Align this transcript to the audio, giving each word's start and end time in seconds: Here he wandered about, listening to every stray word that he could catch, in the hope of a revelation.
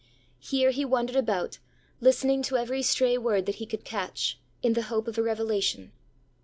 Here 0.39 0.71
he 0.71 0.83
wandered 0.83 1.15
about, 1.15 1.59
listening 1.99 2.41
to 2.45 2.57
every 2.57 2.81
stray 2.81 3.19
word 3.19 3.45
that 3.45 3.57
he 3.61 3.67
could 3.67 3.85
catch, 3.85 4.39
in 4.63 4.73
the 4.73 4.81
hope 4.89 5.07
of 5.07 5.19
a 5.19 5.21
revelation. 5.21 5.91